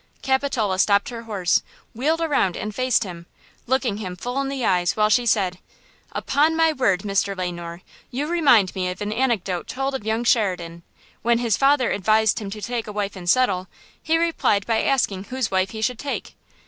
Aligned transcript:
Capitola 0.23 0.79
stopped 0.79 1.09
her 1.09 1.21
horse, 1.25 1.61
wheeled 1.93 2.21
around 2.21 2.57
and 2.57 2.73
faced 2.73 3.03
him, 3.03 3.27
looking 3.67 3.97
him 3.97 4.15
full 4.15 4.41
in 4.41 4.49
the 4.49 4.65
eyes 4.65 4.95
while 4.97 5.11
she 5.11 5.27
said: 5.27 5.59
"Upon 6.11 6.55
my 6.55 6.73
word, 6.73 7.01
Mr. 7.01 7.37
Le 7.37 7.51
Noir, 7.51 7.81
you 8.09 8.25
remind 8.25 8.73
me 8.73 8.89
of 8.89 8.99
an 9.03 9.13
anecdote 9.13 9.67
told 9.67 9.93
of 9.93 10.03
young 10.03 10.23
Sheridan. 10.23 10.81
When 11.21 11.37
his 11.37 11.55
father 11.55 11.91
advised 11.91 12.39
him 12.39 12.49
to 12.49 12.63
take 12.63 12.87
a 12.87 12.91
wife 12.91 13.15
and 13.15 13.29
settle, 13.29 13.67
he 14.01 14.17
replied 14.17 14.65
by 14.65 14.81
asking 14.81 15.25
whose 15.25 15.51
wife 15.51 15.69
he 15.69 15.83
should 15.83 15.99
take. 15.99 16.35